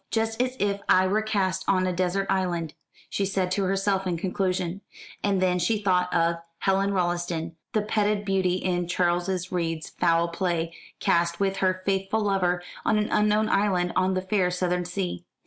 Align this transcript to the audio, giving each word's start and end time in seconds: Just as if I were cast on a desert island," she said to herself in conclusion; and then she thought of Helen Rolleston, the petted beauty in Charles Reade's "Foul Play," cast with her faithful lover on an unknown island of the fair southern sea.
Just 0.09 0.41
as 0.41 0.55
if 0.59 0.81
I 0.89 1.05
were 1.05 1.21
cast 1.21 1.63
on 1.67 1.85
a 1.85 1.93
desert 1.93 2.25
island," 2.27 2.73
she 3.07 3.23
said 3.23 3.51
to 3.51 3.65
herself 3.65 4.07
in 4.07 4.17
conclusion; 4.17 4.81
and 5.23 5.39
then 5.39 5.59
she 5.59 5.79
thought 5.83 6.11
of 6.11 6.37
Helen 6.57 6.91
Rolleston, 6.91 7.55
the 7.73 7.83
petted 7.83 8.25
beauty 8.25 8.53
in 8.55 8.87
Charles 8.87 9.51
Reade's 9.51 9.91
"Foul 9.91 10.29
Play," 10.29 10.73
cast 10.99 11.39
with 11.39 11.57
her 11.57 11.83
faithful 11.85 12.21
lover 12.21 12.63
on 12.83 12.97
an 12.97 13.11
unknown 13.11 13.47
island 13.47 13.93
of 13.95 14.15
the 14.15 14.23
fair 14.23 14.49
southern 14.49 14.85
sea. 14.85 15.23